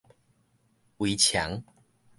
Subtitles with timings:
[0.97, 1.63] 圍場